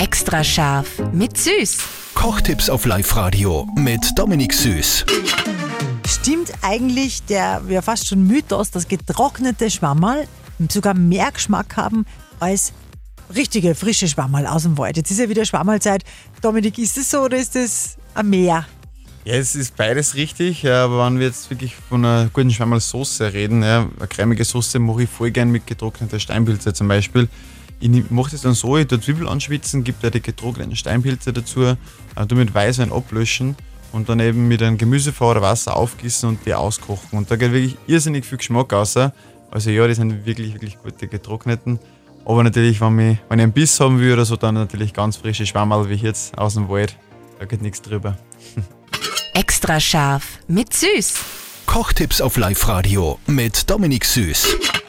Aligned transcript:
Extra 0.00 0.42
scharf 0.42 0.98
mit 1.12 1.36
Süß. 1.36 1.76
Kochtipps 2.14 2.70
auf 2.70 2.86
Live-Radio 2.86 3.68
mit 3.76 4.00
Dominik 4.16 4.54
Süß. 4.54 5.04
Stimmt 6.08 6.52
eigentlich 6.62 7.22
der 7.24 7.60
ja 7.68 7.82
fast 7.82 8.06
schon 8.06 8.26
Mythos, 8.26 8.70
dass 8.70 8.88
getrocknete 8.88 9.70
Schwammerl 9.70 10.26
sogar 10.70 10.94
mehr 10.94 11.30
Geschmack 11.30 11.76
haben 11.76 12.06
als 12.38 12.72
richtige, 13.34 13.74
frische 13.74 14.08
Schwammerl 14.08 14.46
aus 14.46 14.62
dem 14.62 14.78
Wald? 14.78 14.96
Jetzt 14.96 15.10
ist 15.10 15.20
ja 15.20 15.28
wieder 15.28 15.44
Schwammerlzeit. 15.44 16.02
Dominik, 16.40 16.78
ist 16.78 16.96
das 16.96 17.10
so 17.10 17.18
oder 17.24 17.36
ist 17.36 17.54
das 17.54 17.98
ein 18.14 18.30
Meer? 18.30 18.64
Ja, 19.26 19.34
es 19.34 19.54
ist 19.54 19.76
beides 19.76 20.14
richtig, 20.14 20.66
aber 20.66 21.04
wenn 21.04 21.18
wir 21.18 21.26
jetzt 21.26 21.50
wirklich 21.50 21.74
von 21.76 22.02
einer 22.02 22.30
guten 22.32 22.50
Schwammerl-Soße 22.50 23.34
reden, 23.34 23.62
ja, 23.62 23.86
eine 23.98 24.08
cremige 24.08 24.46
Soße 24.46 24.78
mache 24.78 25.02
ich 25.02 25.10
voll 25.10 25.30
gern 25.30 25.50
mit 25.50 25.66
getrockneter 25.66 26.18
Steinpilze 26.18 26.72
zum 26.72 26.88
Beispiel. 26.88 27.28
Ich 27.80 28.10
mache 28.10 28.32
das 28.32 28.42
dann 28.42 28.54
so, 28.54 28.76
ich 28.76 28.86
tue 28.86 29.00
Zwiebel 29.00 29.26
anschwitzen, 29.26 29.84
gebe 29.84 29.98
da 30.02 30.10
die 30.10 30.20
getrockneten 30.20 30.76
Steinpilze 30.76 31.32
dazu, 31.32 31.62
äh, 31.64 31.76
tue 32.28 32.38
mit 32.38 32.54
Weißwein 32.54 32.92
ablöschen 32.92 33.56
und 33.92 34.08
dann 34.08 34.20
eben 34.20 34.48
mit 34.48 34.62
einem 34.62 34.78
Gemüsefach 34.78 35.28
oder 35.28 35.42
Wasser 35.42 35.76
aufgießen 35.76 36.28
und 36.28 36.44
die 36.46 36.54
auskochen. 36.54 37.18
Und 37.18 37.30
da 37.30 37.36
geht 37.36 37.52
wirklich 37.52 37.76
irrsinnig 37.86 38.24
viel 38.26 38.38
Geschmack 38.38 38.72
raus. 38.72 38.96
Also 39.50 39.70
ja, 39.70 39.86
die 39.88 39.94
sind 39.94 40.26
wirklich, 40.26 40.52
wirklich 40.52 40.78
gute 40.78 41.08
getrockneten. 41.08 41.78
Aber 42.24 42.44
natürlich, 42.44 42.80
wenn 42.80 42.98
ich, 42.98 43.18
wenn 43.28 43.38
ich 43.38 43.42
einen 43.42 43.52
Biss 43.52 43.80
haben 43.80 43.98
will 43.98 44.12
oder 44.12 44.24
so, 44.24 44.36
dann 44.36 44.54
natürlich 44.54 44.92
ganz 44.92 45.16
frische 45.16 45.46
Schwammerl 45.46 45.88
wie 45.88 45.94
jetzt 45.94 46.36
aus 46.38 46.54
dem 46.54 46.68
Wald. 46.68 46.96
Da 47.38 47.46
geht 47.46 47.62
nichts 47.62 47.82
drüber. 47.82 48.16
Extra 49.34 49.80
scharf 49.80 50.38
mit 50.46 50.74
Süß. 50.74 51.14
Kochtipps 51.66 52.20
auf 52.20 52.36
Live-Radio 52.36 53.18
mit 53.26 53.70
Dominik 53.70 54.04
Süß. 54.04 54.79